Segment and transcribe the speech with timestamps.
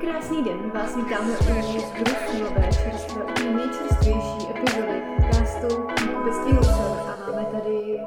[0.00, 7.46] Krásný den, vás vítáme u zbrusnové čerstvé, úplně nejčerstvější epizody podcastu Knihkupectví Husel a máme
[7.52, 8.00] tady,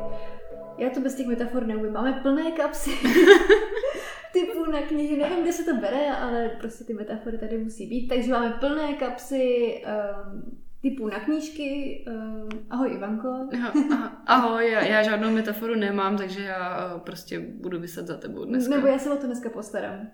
[0.77, 2.91] já to bez těch metafor neumím, máme plné kapsy
[4.33, 8.07] typů na knihy, nevím, kde se to bere, ale prostě ty metafory tady musí být,
[8.07, 12.05] takže máme plné kapsy um, typů na knížky.
[12.07, 13.49] Uh, ahoj Ivanko.
[14.25, 18.75] Ahoj, já, já žádnou metaforu nemám, takže já uh, prostě budu vyset za tebou dneska.
[18.75, 20.07] Nebo já se o to dneska postarám.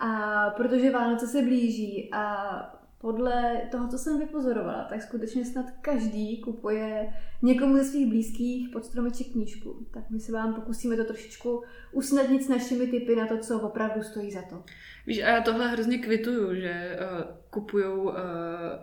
[0.00, 6.40] A protože Vánoce se blíží a podle toho, co jsem vypozorovala, tak skutečně snad každý
[6.40, 9.86] kupuje někomu ze svých blízkých pod stromeček knížku.
[9.94, 14.02] Tak my se vám pokusíme to trošičku usnadnit s našimi typy na to, co opravdu
[14.02, 14.62] stojí za to.
[15.06, 18.12] Víš, a já tohle hrozně kvituju, že uh, kupují uh,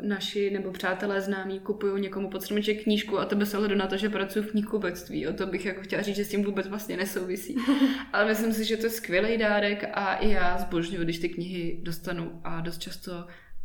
[0.02, 3.98] naši nebo přátelé známí, kupují někomu pod stromeček knížku a to bez ohledu na to,
[3.98, 5.28] že pracuji v knihkupectví.
[5.28, 7.56] O to bych jako chtěla říct, že s tím vůbec vlastně nesouvisí.
[8.14, 11.80] Ale myslím si, že to je skvělý dárek a i já zbožňuji, když ty knihy
[11.84, 13.12] dostanu a dost často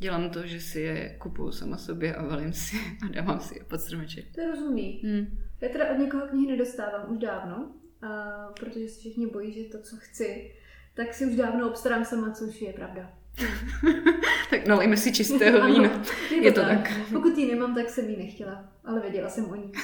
[0.03, 3.65] dělám to, že si je kupuju sama sobě a valím si a dávám si je
[3.65, 4.25] pod stromeček.
[4.35, 5.01] To je rozumný.
[5.05, 5.39] Hmm.
[5.61, 7.73] Já teda od někoho knihy nedostávám už dávno,
[8.03, 8.09] a
[8.61, 10.55] protože se všichni bojí, že to, co chci,
[10.95, 13.11] tak si už dávno obstarám sama, což je pravda.
[14.51, 16.05] tak nalejme si čistého vína.
[16.31, 16.89] je, je to tak.
[16.89, 17.09] tak.
[17.13, 19.73] Pokud ji nemám, tak jsem ji nechtěla, ale věděla jsem o ní.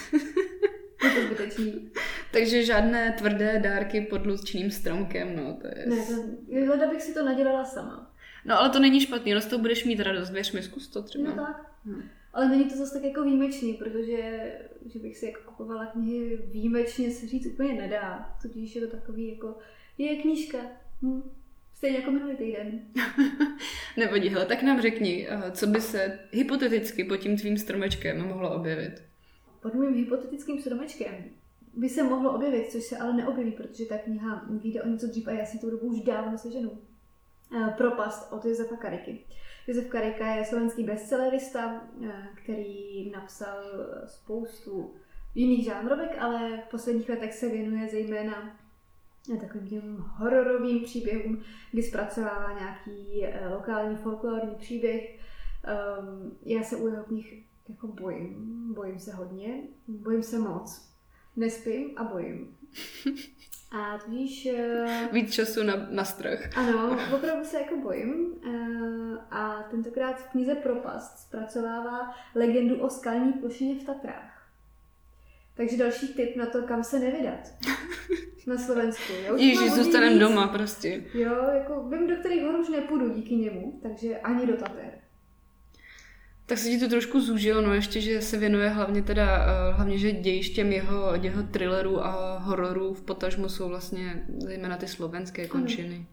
[1.04, 1.90] Je to zbytečný.
[2.32, 5.86] Takže žádné tvrdé dárky pod lučným stromkem, no to je...
[5.86, 8.14] Ne, to, hleda bych si to nadělala sama.
[8.48, 11.02] No ale to není špatný, no z toho budeš mít radost, věř mi, zkus to
[11.02, 11.30] třeba.
[11.30, 11.72] No tak.
[11.84, 12.02] Hmm.
[12.32, 14.52] Ale není to zase tak jako výjimečný, protože
[14.86, 18.36] že bych si jako kupovala knihy výjimečně se říct úplně nedá.
[18.42, 19.58] Tudíž je to takový jako,
[19.98, 20.58] je knížka.
[21.02, 21.22] Hm.
[21.74, 22.80] Stejně jako minulý týden.
[23.96, 28.54] Nevadí, hele, tak nám řekni, eh, co by se hypoteticky pod tím tvým stromečkem mohlo
[28.54, 29.02] objevit?
[29.62, 31.14] Pod mým hypotetickým stromečkem
[31.74, 35.28] by se mohlo objevit, což se ale neobjeví, protože ta kniha vyjde o něco dřív
[35.28, 36.78] a já si tu dobu už dávno seženu.
[37.52, 39.24] Eh, Propast od Josefa Kariky.
[39.66, 43.62] Josef Karika je slovenský bestsellerista, eh, který napsal
[44.06, 44.94] spoustu
[45.34, 48.56] jiných žánrovek, ale v posledních letech se věnuje zejména
[49.40, 51.42] takovým těm hororovým příběhům,
[51.72, 55.18] kdy zpracovává nějaký eh, lokální folklorní příběh.
[56.42, 60.88] Já se u jeho knih jako bojím, bojím se hodně, bojím se moc.
[61.36, 62.56] Nespím a bojím.
[63.70, 64.48] A tudíž...
[64.52, 66.56] Uh, Víc času na, na strach.
[66.56, 68.26] Ano, opravdu se jako bojím.
[68.46, 74.48] Uh, a tentokrát v knize Propast zpracovává legendu o skalní plošině v Tatrách.
[75.54, 77.40] Takže další tip na to, kam se nevydat.
[78.46, 79.12] Na Slovensku.
[79.36, 81.04] Ježíš, zůstanem doma prostě.
[81.14, 84.98] Jo, jako vím, do kterých hor už nepůjdu díky němu, takže ani do Tater.
[86.48, 89.98] Tak se ti to trošku zúžilo, no ještě, že se věnuje hlavně teda, uh, hlavně,
[89.98, 96.06] že dějištěm jeho, jeho thrillerů a hororů v potažmu jsou vlastně zejména ty slovenské končiny.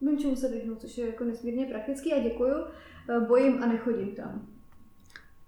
[0.00, 2.54] Vím, čemu se vyhnout, což je jako nesmírně praktický a děkuju.
[2.54, 4.46] Uh, bojím a nechodím tam.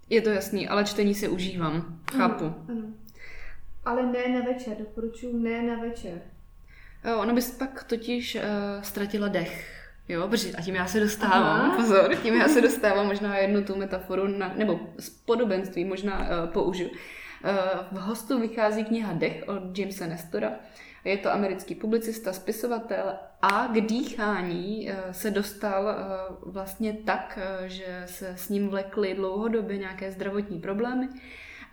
[0.09, 1.99] Je to jasný, ale čtení si užívám.
[2.11, 2.45] Chápu.
[2.45, 2.93] Ano, ano.
[3.85, 6.21] Ale ne na večer, doporučuji ne na večer.
[7.05, 8.41] Jo, ono bys pak totiž uh,
[8.81, 9.82] ztratila dech.
[10.09, 11.75] Jo, protože a tím já se dostávám, Aha.
[11.75, 14.79] pozor, tím já se dostávám možná jednu tu metaforu, na, nebo
[15.25, 16.89] podobenství možná uh, použiju.
[16.89, 16.97] Uh,
[17.91, 20.51] v hostu vychází kniha Dech od Jamesa Nestora.
[21.05, 27.67] Je to americký publicista, spisovatel a k dýchání uh, se dostal uh, vlastně tak, uh,
[27.67, 31.09] že se s ním vlekly dlouhodobě nějaké zdravotní problémy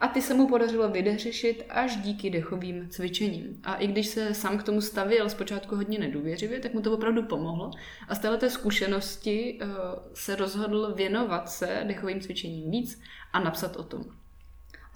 [0.00, 3.61] a ty se mu podařilo vyřešit až díky dechovým cvičením.
[3.65, 7.22] A i když se sám k tomu stavěl zpočátku hodně nedůvěřivě, tak mu to opravdu
[7.22, 7.71] pomohlo.
[8.09, 9.69] A z této zkušenosti uh,
[10.15, 13.00] se rozhodl věnovat se dechovým cvičením víc
[13.33, 14.19] a napsat o tom.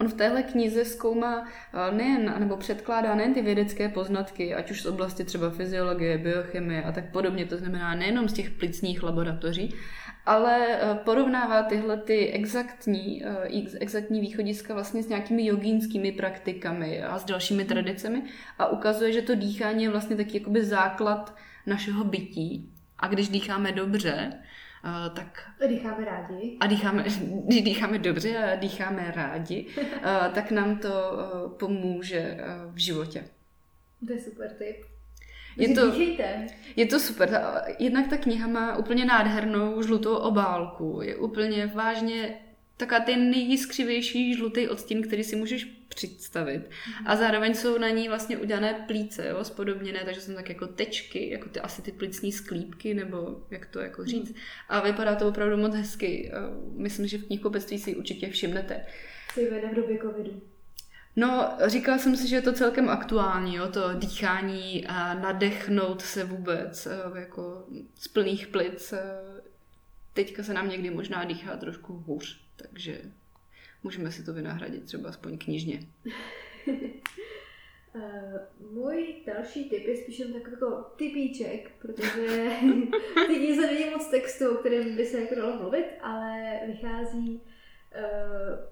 [0.00, 4.82] On v téhle knize zkoumá eh, nejen, nebo předkládá nejen ty vědecké poznatky, ať už
[4.82, 9.74] z oblasti třeba fyziologie, biochemie a tak podobně, to znamená nejenom z těch plicních laboratoří,
[10.26, 17.18] ale eh, porovnává tyhle ty exaktní, eh, exaktní východiska vlastně s nějakými jogínskými praktikami a
[17.18, 18.22] s dalšími tradicemi
[18.58, 22.70] a ukazuje, že to dýchání je vlastně taky jakoby základ našeho bytí.
[22.98, 24.32] A když dýcháme dobře,
[25.14, 25.50] tak...
[25.64, 26.56] A dýcháme rádi.
[26.60, 27.04] A dýcháme,
[27.46, 29.66] když dýcháme dobře a dýcháme rádi,
[30.34, 30.90] tak nám to
[31.58, 32.38] pomůže
[32.72, 33.24] v životě.
[34.06, 34.76] To je super tip.
[35.56, 35.92] Je to,
[36.76, 37.42] je to super.
[37.78, 41.00] Jednak ta kniha má úplně nádhernou žlutou obálku.
[41.02, 42.38] Je úplně vážně
[42.76, 46.70] taková ten nejjiskřivější žlutý odstín, který si můžeš představit.
[47.06, 51.30] A zároveň jsou na ní vlastně udělané plíce, jo, spodobněné, takže jsou tak jako tečky,
[51.30, 54.34] jako ty asi ty plicní sklípky, nebo jak to jako říct.
[54.68, 56.32] A vypadá to opravdu moc hezky.
[56.76, 58.86] Myslím, že v knihkupectví si určitě všimnete.
[59.34, 60.42] Zejména v době covidu.
[61.16, 66.24] No, říkala jsem si, že je to celkem aktuální, jo, to dýchání a nadechnout se
[66.24, 68.92] vůbec eh, jako z plných plic.
[68.92, 69.34] Eh,
[70.14, 73.00] Teďka se nám někdy možná dýchá trošku hůř, takže
[73.82, 75.80] můžeme si to vynahradit třeba aspoň knižně.
[77.94, 78.02] Uh,
[78.72, 82.50] můj další tip je spíš jen takový jako typíček, protože
[83.26, 87.40] teď se není moc textu, o kterém by se jako dalo mluvit, ale vychází uh,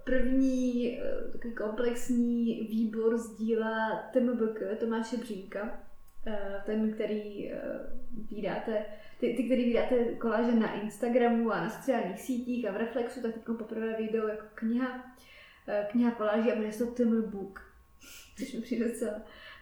[0.05, 5.83] první uh, takový komplexní výbor z díla TMBK Tomáše Břínka,
[6.67, 7.53] ten, který
[8.31, 8.85] vydáte,
[9.23, 13.35] ty, ty, který vydáte koláže na Instagramu a na sociálních sítích a v Reflexu, tak
[13.35, 17.61] teď poprvé vyjdou jako kniha, uh, kniha koláží a jmenuje se to TMBook
[18.39, 19.13] což mi přijde docela,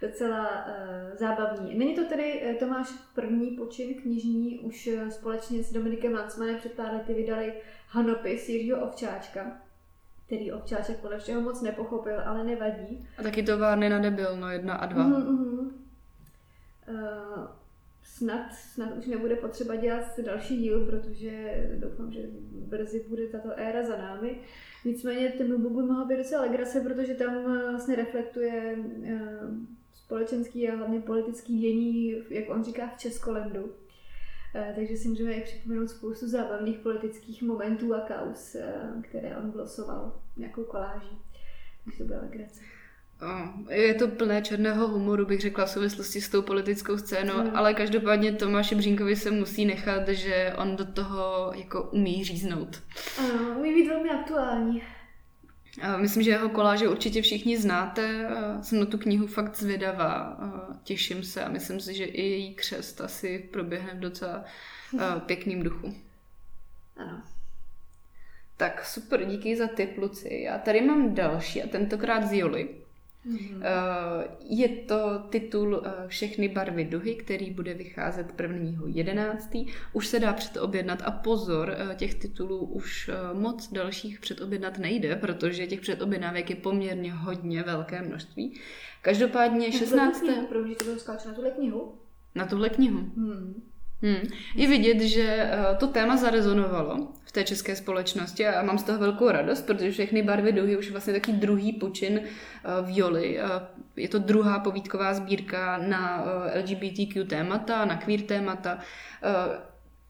[0.00, 1.78] docela uh, zábavní.
[1.78, 6.92] Není to tedy uh, Tomáš první počin knižní, už společně s Dominikem Lancmanem před pár
[6.92, 7.52] lety vydali
[7.88, 9.60] Hanopis Jiřího Ovčáčka,
[10.26, 13.08] který Ovčáček podle všeho moc nepochopil, ale nevadí.
[13.18, 15.04] A taky to Várny na debil, no jedna a dva.
[15.04, 15.72] Uh-huh.
[16.88, 17.59] Uh,
[18.20, 22.20] snad, snad už nebude potřeba dělat další díl, protože doufám, že
[22.52, 24.40] brzy bude tato éra za námi.
[24.84, 29.30] Nicméně ten book by mohla být docela legrace, protože tam eh, vlastně reflektuje eh,
[29.94, 33.72] společenský a hlavně politický dění, jak on říká, v Českolendu.
[34.54, 38.56] Eh, takže si můžeme i připomenout spoustu zábavných politických momentů a kaus,
[39.02, 41.18] které on glosoval nějakou koláží.
[41.84, 42.60] Takže to byla legrace.
[43.70, 47.50] Je to plné černého humoru, bych řekla, v souvislosti s tou politickou scénou, mm.
[47.54, 52.82] ale každopádně Tomáši Břínkovi se musí nechat, že on do toho jako umí říznout.
[53.18, 54.82] Ano, umí být velmi aktuální.
[55.96, 58.30] Myslím, že jeho koláže určitě všichni znáte.
[58.62, 60.38] Jsem na tu knihu fakt zvědavá.
[60.84, 64.44] Těším se a myslím si, že i její křest asi proběhne v docela
[65.26, 65.94] pěkným duchu.
[66.96, 67.22] Ano.
[68.56, 70.40] Tak super, díky za tip, Luci.
[70.44, 72.68] Já tady mám další a tentokrát z Joli.
[73.26, 73.62] Mm-hmm.
[74.40, 79.72] Je to titul eh, Všechny barvy duhy, který bude vycházet 1.11.
[79.92, 85.66] Už se dá předobjednat a pozor, eh, těch titulů už moc dalších předobjednat nejde, protože
[85.66, 88.60] těch předobjednávek je poměrně hodně velké množství.
[89.02, 90.24] Každopádně 16.
[90.48, 90.96] Pro mě to bylo
[91.26, 91.94] na tuhle knihu?
[92.34, 92.98] Na tuhle knihu.
[92.98, 93.62] Hmm.
[94.02, 94.28] Hmm.
[94.54, 99.28] Je vidět, že to téma zarezonovalo v té české společnosti a mám z toho velkou
[99.28, 102.20] radost, protože všechny barvy duhy už vlastně takový druhý počin
[102.82, 103.40] Violi.
[103.96, 106.24] Je to druhá povídková sbírka na
[106.54, 108.78] LGBTQ témata, na queer témata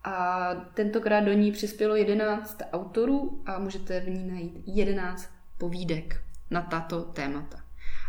[0.05, 6.62] a tentokrát do ní přispělo 11 autorů a můžete v ní najít 11 povídek na
[6.62, 7.61] tato témata.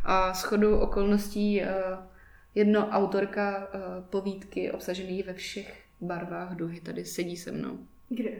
[0.04, 1.62] A s chodou okolností
[2.56, 3.68] jedno autorka
[4.10, 7.78] povídky obsažený ve všech barvách duhy tady sedí se mnou.
[8.10, 8.32] Kde?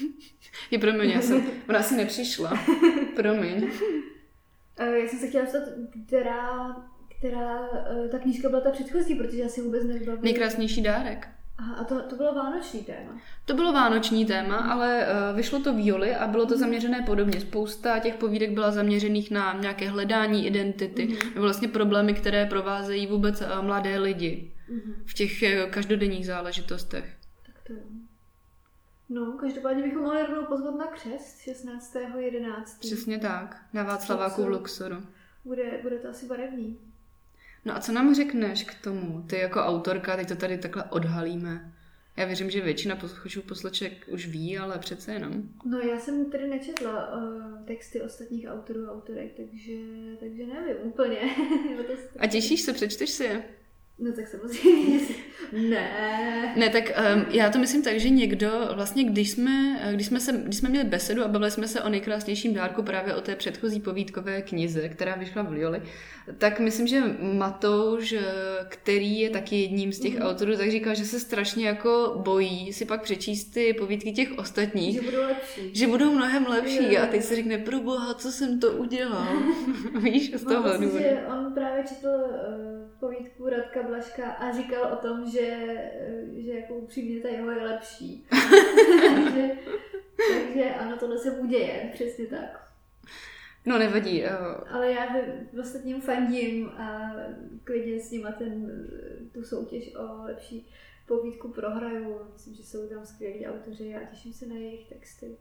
[0.70, 2.52] Je promiň, já jsem, ona asi nepřišla.
[3.16, 3.70] Promiň.
[4.78, 5.62] Eh, já jsem se chtěla dostat,
[6.06, 6.76] která,
[7.18, 7.68] která
[8.04, 10.24] eh, ta knížka byla ta předchozí, protože já si vůbec nevybavím.
[10.24, 11.28] Nejkrásnější dárek.
[11.58, 13.20] Aha, a to, to bylo vánoční téma?
[13.44, 16.60] To bylo vánoční téma, ale uh, vyšlo to v Joli a bylo to mhm.
[16.60, 17.40] zaměřené podobně.
[17.40, 21.28] Spousta těch povídek byla zaměřených na nějaké hledání identity, mm-hmm.
[21.28, 24.94] nebo vlastně problémy, které provázejí vůbec uh, mladé lidi mm-hmm.
[25.06, 27.16] v těch uh, každodenních záležitostech.
[27.46, 28.05] Tak to je.
[29.08, 32.64] No, každopádně bychom mohli rovnou pozvat na křest 16.11.
[32.80, 34.96] Přesně tak, na Václaváku v Luxoru.
[35.44, 36.78] Bude, bude to asi barevný.
[37.64, 39.24] No a co nám řekneš k tomu?
[39.26, 41.72] Ty jako autorka, teď to tady takhle odhalíme.
[42.16, 45.42] Já věřím, že většina posluchačů posleček už ví, ale přece jenom.
[45.64, 49.72] No já jsem tedy nečetla uh, texty ostatních autorů a autorek, takže,
[50.20, 51.18] takže nevím úplně.
[52.18, 53.44] a těšíš se, přečteš si je?
[53.98, 55.00] No tak samozřejmě.
[55.52, 56.52] ne.
[56.56, 56.84] Ne, tak
[57.14, 60.68] um, já to myslím tak, že někdo, vlastně když jsme, když jsme, se, když jsme
[60.68, 64.88] měli besedu a bavili jsme se o nejkrásnějším dárku právě o té předchozí povídkové knize,
[64.88, 65.82] která vyšla v Lioli,
[66.38, 68.14] tak myslím, že Matouš,
[68.68, 70.22] který je taky jedním z těch mm.
[70.22, 74.94] autorů, tak říkal, že se strašně jako bojí si pak přečíst ty povídky těch ostatních.
[74.94, 75.74] Že budou lepší.
[75.74, 77.00] Že budou mnohem lepší je.
[77.00, 79.28] a teď se řekne, pro boha, co jsem to udělal.
[80.00, 80.98] Víš, z toho důvodu.
[80.98, 85.35] že on právě četl uh, povídku Radka Blaška a říkal o tom, že,
[86.36, 88.26] že jako upřímně ta jeho je lepší.
[89.14, 89.50] takže,
[90.18, 92.66] takže ano, tohle se bude děje, přesně tak.
[93.66, 94.24] No nevadí.
[94.70, 95.16] Ale já
[95.52, 97.12] vlastně ním fandím a
[97.64, 98.70] klidně s nima ten,
[99.32, 100.68] tu soutěž o lepší
[101.06, 102.20] povídku prohraju.
[102.32, 105.36] Myslím, že jsou tam skvělí autoři a těším se na jejich texty.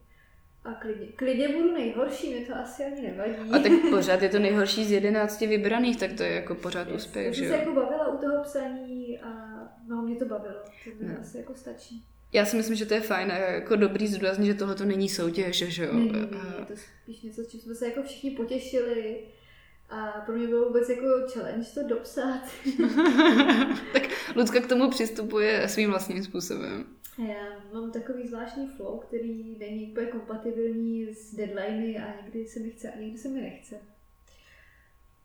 [0.64, 3.52] A klidně, klidně budu nejhorší, mě to asi ani nevadí.
[3.52, 7.34] A tak pořád je to nejhorší z jedenácti vybraných, tak to je jako pořád úspěch,
[7.34, 7.52] že jo?
[7.52, 9.30] se jako bavila toho psaní a
[9.88, 11.20] no, mě to bavilo, to no.
[11.20, 12.06] asi jako stačí.
[12.34, 15.10] Já si myslím, že to je fajn a jako dobrý zdůraznit, že tohle to není
[15.10, 15.94] soutěž, že jo?
[15.94, 19.20] Ne, ne, ne, je to spíš něco, čím jsme se jako všichni potěšili
[19.90, 22.42] A pro mě bylo vůbec jako challenge to dopsat.
[23.94, 24.04] tak
[24.36, 26.86] Lucka k tomu přistupuje svým vlastním způsobem.
[27.18, 32.70] Já mám takový zvláštní flow, který není úplně kompatibilní s deadliny a někdy se mi
[32.70, 33.76] chce a někdy se mi nechce.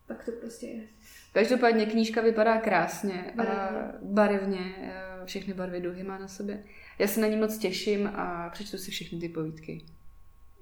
[0.06, 0.82] Tak to prostě je.
[1.32, 3.60] Každopádně knížka vypadá krásně barevně.
[3.60, 4.74] a barevně.
[4.82, 6.64] Eh, všechny barvy duhy má na sobě.
[6.98, 9.84] Já se na ní moc těším a přečtu si všechny ty povídky.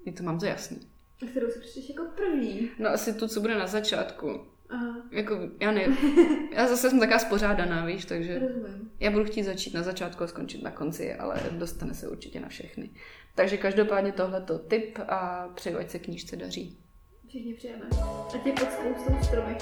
[0.05, 0.77] Je to mám to jasný.
[1.23, 2.69] A kterou si přečteš jako první?
[2.79, 4.45] No asi tu, co bude na začátku.
[4.69, 4.95] Aha.
[5.11, 5.81] Jako, já ne,
[6.55, 8.91] já zase jsem taká spořádaná, víš, takže Rozumím.
[8.99, 12.47] já budu chtít začít na začátku a skončit na konci, ale dostane se určitě na
[12.47, 12.89] všechny.
[13.35, 16.77] Takže každopádně tohleto tip a přeju, ať se knížce daří.
[17.27, 17.85] Všichni přejeme.
[18.35, 19.57] A tě pod spoustou stromy.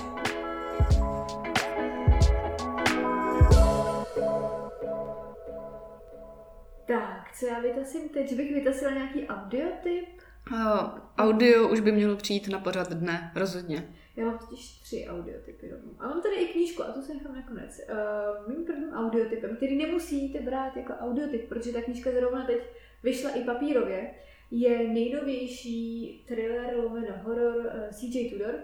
[6.87, 8.35] Tak, co já vytasím teď?
[8.35, 10.05] Bych vytasila nějaký audiotyp?
[10.51, 13.95] Uh, audio už by mělo přijít na pořad dne, rozhodně.
[14.15, 15.91] Já mám totiž tři audiotypy rovnou.
[15.99, 17.81] A mám tady i knížku, a tu se nechám nakonec.
[17.89, 22.59] Uh, mým prvním audiotypem, který nemusíte brát jako audiotyp, protože ta knížka zrovna teď
[23.03, 24.11] vyšla i papírově,
[24.51, 28.55] je nejnovější thriller lomeno horor uh, eh, CJ Tudor,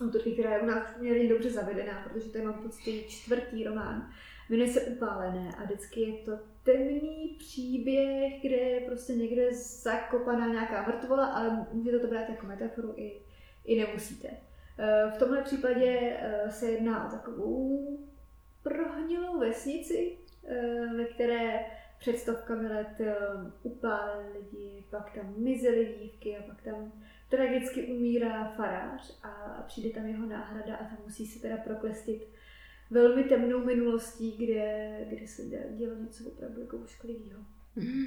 [0.00, 4.10] autorky, která je u nás poměrně dobře zavedená, protože to je mám pocit čtvrtý román.
[4.50, 10.86] Jmenuje se Upálené a vždycky je to temný příběh, kde je prostě někde zakopaná nějaká
[10.86, 13.20] mrtvola, ale můžete to brát jako metaforu i,
[13.64, 14.28] i nemusíte.
[14.78, 17.98] Eh, v tomhle případě eh, se jedná o takovou
[18.62, 21.60] prohnilou vesnici, eh, ve které
[21.98, 23.00] před stovkami let
[23.62, 26.92] upálili lidi, pak tam mizely dívky a pak tam
[27.28, 32.28] tragicky umírá farář a přijde tam jeho náhrada a tam musí se teda proklestit
[32.90, 35.42] velmi temnou minulostí, kde, kde se
[35.76, 37.40] dělo něco opravdu jako ošklivého.
[37.76, 38.06] Mm.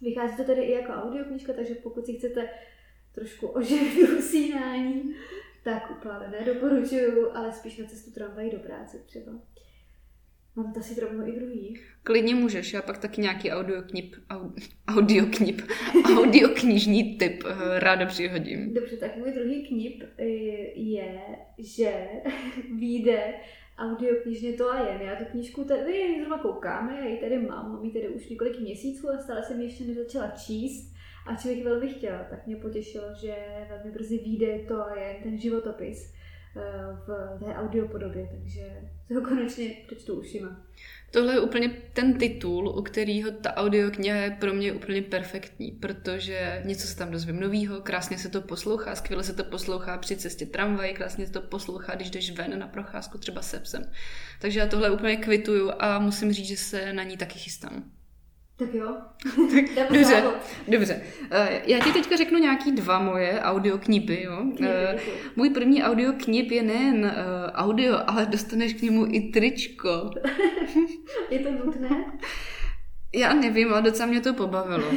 [0.00, 2.48] Vychází to tady i jako audioknížka, takže pokud si chcete
[3.14, 5.14] trošku oživit usínání,
[5.64, 9.32] tak úplně nedoporučuju, ale spíš na cestu tramvají do práce třeba.
[10.62, 11.80] Mám to si rovnou i druhý.
[12.02, 14.14] Klidně můžeš, já pak taky nějaký audioknip,
[14.88, 15.62] audioknip,
[16.16, 18.74] audioknižní typ eh, ráda přihodím.
[18.74, 20.24] Dobře, tak můj druhý knip eh,
[20.74, 21.20] je,
[21.58, 22.08] že
[22.78, 23.34] vyjde
[23.78, 25.00] audioknižně to a jen.
[25.00, 28.60] Já tu knížku tady zrovna koukáme, já ji tady mám, mám ji tady už několik
[28.60, 30.94] měsíců a stále jsem ji ještě nezačala číst.
[31.26, 33.34] A člověk velmi chtěl, tak mě potěšilo, že
[33.68, 36.19] velmi brzy vyjde to a jen ten životopis
[37.06, 38.60] v té audiopodobě, takže
[39.06, 40.66] se ho konečně přečtu ušima.
[41.10, 46.62] Tohle je úplně ten titul, u kterého ta audiokniha je pro mě úplně perfektní, protože
[46.64, 50.46] něco se tam dozvím novýho, krásně se to poslouchá, skvěle se to poslouchá při cestě
[50.46, 53.90] tramvaj, krásně se to poslouchá, když jdeš ven na procházku třeba se psem.
[54.40, 57.92] Takže já tohle úplně kvituju a musím říct, že se na ní taky chystám.
[58.60, 58.96] Tak jo.
[59.54, 60.24] tak, dobře,
[60.68, 61.02] dobře.
[61.30, 64.22] Eh, já ti teďka řeknu nějaký dva moje audioknipy.
[64.22, 64.36] Jo?
[64.56, 64.98] Knipy, eh,
[65.36, 70.10] Můj první audioknip je nejen eh, audio, ale dostaneš k němu i tričko.
[71.30, 72.04] je to nutné?
[73.14, 74.86] Já nevím, ale docela mě to pobavilo.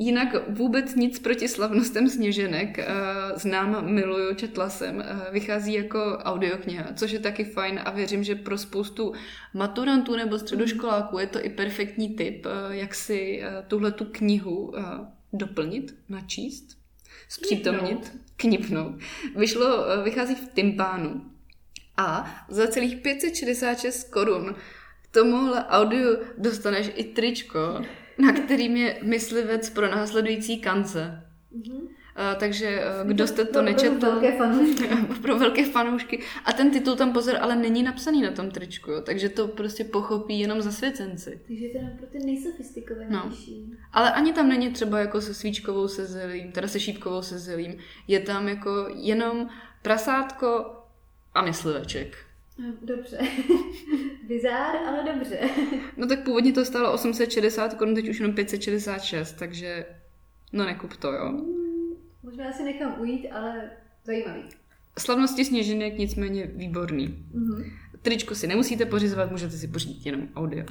[0.00, 2.78] Jinak vůbec nic proti slavnostem sněženek.
[2.78, 2.86] Eh,
[3.34, 5.00] znám, miluju, četla jsem.
[5.00, 9.12] Eh, vychází jako audiokniha, což je taky fajn a věřím, že pro spoustu
[9.54, 14.74] maturantů nebo středoškoláků je to i perfektní tip, eh, jak si tuhle tu knihu
[15.32, 16.78] doplnit, načíst,
[17.28, 18.94] zpřítomnit, knipnout.
[19.36, 21.30] Vyšlo, vychází v Timpánu.
[21.96, 24.54] A za celých 566 korun
[25.02, 27.82] k tomuhle audio dostaneš i tričko
[28.18, 31.22] na kterým je myslivec pro následující kance.
[31.56, 31.80] Mm-hmm.
[32.18, 34.00] Uh, takže uh, kdo jste to pro, nečetl...
[34.00, 34.88] Pro velké fanoušky.
[35.22, 36.22] pro velké fanoušky.
[36.44, 39.84] A ten titul tam pozor, ale není napsaný na tom tričku, jo, takže to prostě
[39.84, 41.40] pochopí jenom zasvěcenci.
[41.46, 43.66] Takže to je pro ty nejsofistikovanější.
[43.70, 43.76] No.
[43.92, 47.76] Ale ani tam není třeba jako se svíčkovou sezelím, teda se šípkovou sezelím.
[48.08, 49.48] Je tam jako jenom
[49.82, 50.76] prasátko
[51.34, 52.27] a mysliveček.
[52.82, 53.18] Dobře.
[54.28, 55.40] Bizár, ale dobře.
[55.96, 59.86] no tak původně to stálo 860 korun, teď už jenom 566, takže
[60.52, 61.28] no nekup to, jo.
[61.28, 63.70] Hmm, možná si nechám ujít, ale
[64.04, 64.42] zajímavý.
[64.98, 67.08] Slavnosti sněženek nicméně výborný.
[67.34, 67.72] Mm-hmm.
[68.02, 70.64] Tričko si nemusíte pořizovat, můžete si pořídit jenom audio.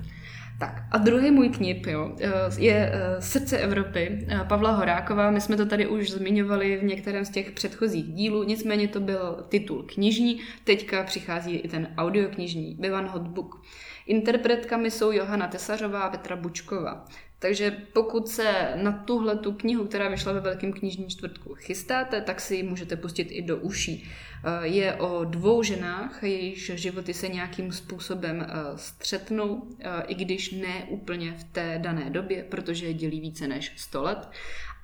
[0.60, 5.32] Tak a druhý můj knip jo, eh, je eh, Srdce Evropy eh, Pavla Horákova.
[5.32, 9.46] My jsme to tady už zmiňovali v některém z těch předchozích dílů, nicméně to byl
[9.50, 13.62] titul knižní, teďka přichází i ten audioknižní, Bivan Hotbook.
[14.06, 17.06] Interpretkami jsou Johana Tesařová a Petra Bučková.
[17.40, 22.42] Takže pokud se na tuhle tu knihu, která vyšla ve Velkém knižním čtvrtku, chystáte, tak
[22.42, 24.10] si ji můžete pustit i do uší.
[24.44, 30.52] Eh, je o dvou ženách, jejichž životy se nějakým způsobem eh, střetnou, eh, i když
[30.52, 34.30] ne úplně v té dané době, protože je dělí více než 100 let,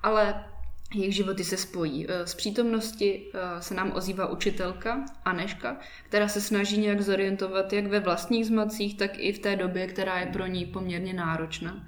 [0.02, 0.44] ale
[0.94, 2.06] jejich životy se spojí.
[2.24, 3.26] Z přítomnosti
[3.60, 5.76] se nám ozývá učitelka Aneška,
[6.08, 10.20] která se snaží nějak zorientovat jak ve vlastních zmacích, tak i v té době, která
[10.20, 11.86] je pro ní poměrně náročná.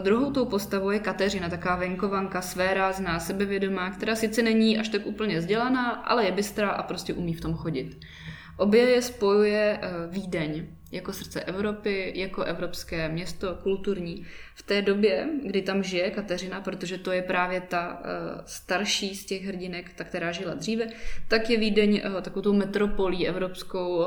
[0.00, 5.38] Druhou tou postavou je Kateřina, taková venkovanka, svérázná, sebevědomá, která sice není až tak úplně
[5.38, 8.00] vzdělaná, ale je bystrá a prostě umí v tom chodit.
[8.56, 14.26] Obě je spojuje Vídeň jako srdce Evropy, jako evropské město kulturní.
[14.54, 19.26] V té době, kdy tam žije Kateřina, protože to je právě ta uh, starší z
[19.26, 20.86] těch hrdinek, ta, která žila dříve,
[21.28, 24.04] tak je Vídeň takovou metropolí evropskou.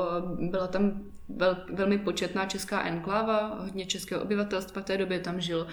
[0.50, 5.66] Byla tam vel, velmi početná česká enkláva, hodně českého obyvatelstva v té době tam žil.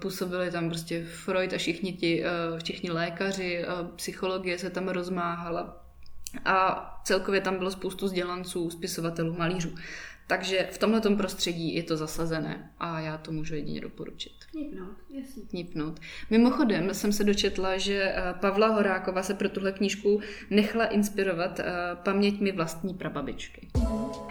[0.00, 2.24] Působili tam prostě Freud a všichni, ti,
[2.62, 3.64] všichni lékaři,
[3.96, 5.84] psychologie se tam rozmáhala.
[6.44, 9.74] A celkově tam bylo spoustu vzdělanců, spisovatelů, malířů.
[10.30, 14.32] Takže v tomhle prostředí je to zasazené a já to můžu jedině doporučit.
[14.54, 15.42] Nipnout, jasně.
[15.52, 16.00] Nipnout.
[16.30, 21.64] Mimochodem jsem se dočetla, že eh, Pavla Horákova se pro tuhle knížku nechala inspirovat eh,
[21.94, 23.68] paměťmi vlastní prababičky.
[23.76, 24.29] Uh,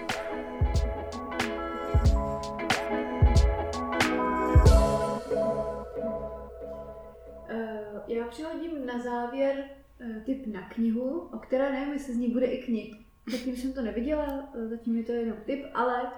[8.10, 9.70] já přihodím na závěr
[10.02, 13.74] uh, tip na knihu, o které nevím, jestli z ní bude i knih Zatím jsem
[13.74, 16.10] to neviděla, eh, zatím je to jenom tip, ale uh,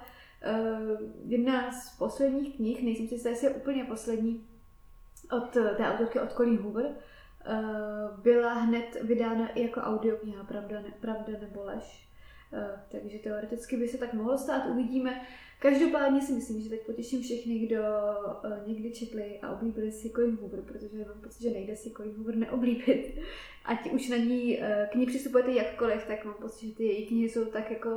[1.26, 4.48] jedna z posledních knih, nejsem si jistá, jestli je úplně poslední,
[5.32, 10.82] od eh, té autorky od Colleen Hoover, uh, byla hned vydána i jako audiokniha Pravda,
[10.82, 12.11] ne, Pravda nebo lež.
[12.54, 15.22] Uh, takže teoreticky by se tak mohlo stát, uvidíme.
[15.60, 20.38] Každopádně si myslím, že teď potěším všechny, kdo uh, někdy četli a oblíbili si Colin
[20.42, 23.20] Hoover, protože mám pocit, že nejde si Colin Hoover neoblíbit.
[23.66, 27.08] Ať už na ní uh, k ní přistupujete jakkoliv, tak mám pocit, že ty její
[27.08, 27.90] knihy jsou tak jako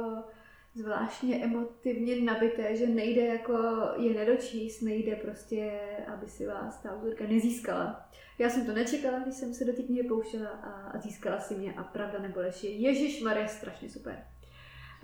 [0.75, 3.59] zvláštně emotivně nabité, že nejde jako
[3.97, 8.09] je nedočíst, nejde prostě, aby si vás ta autorka nezískala.
[8.39, 11.75] Já jsem to nečekala, když jsem se do té knihy pouštěla a, získala si mě
[11.75, 14.25] a pravda nebo je Ježíš Maria strašně super.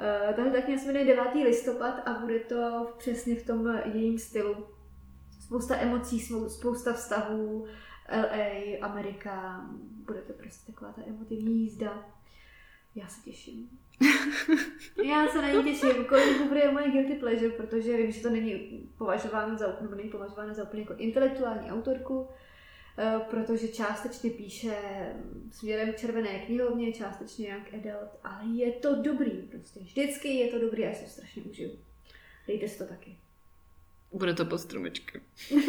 [0.00, 1.34] Uh, tahle tak se jmenuje 9.
[1.34, 4.66] listopad a bude to přesně v tom jejím stylu.
[5.40, 7.66] Spousta emocí, spousta vztahů,
[8.12, 9.66] LA, Amerika,
[10.06, 12.04] bude to prostě taková ta emotivní jízda.
[12.94, 13.68] Já se těším.
[15.04, 16.04] Já se na ní těším.
[16.38, 18.54] Hoover je moje guilty pleasure, protože vím, že to není
[18.98, 22.34] považováno za, nebo není považováno za úplně jako intelektuální autorku, Eh,
[23.30, 24.74] protože částečně píše
[25.50, 29.80] směrem k červené knihovně, částečně jak adult, ale je to dobrý prostě.
[29.80, 31.70] Vždycky je to dobrý a já se strašně užiju.
[32.46, 33.16] Dejte si to taky.
[34.12, 35.20] Bude to pod stromečkem.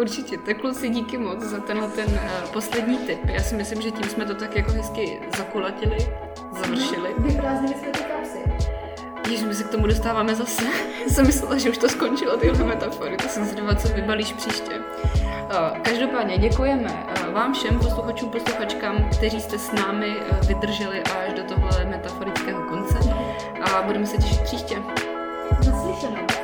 [0.00, 0.38] Určitě.
[0.38, 3.24] Tak kluci, díky moc za tenhle ten uh, poslední tip.
[3.24, 5.96] Já si myslím, že tím jsme to tak jako hezky zakulatili,
[6.52, 7.14] završili.
[7.18, 8.11] No, vyprázdnili jsme kapsy.
[9.32, 10.64] Když my se k tomu dostáváme zase.
[11.08, 13.16] jsem myslela, že už to skončilo, tyhle metafory.
[13.16, 14.80] To jsem zvědavá, co vybalíš příště.
[15.82, 20.16] Každopádně děkujeme vám všem posluchačům, posluchačkám, kteří jste s námi
[20.46, 22.98] vydrželi až do tohle metaforického konce
[23.62, 24.82] a budeme se těšit příště.
[25.66, 26.41] Naslyšenou.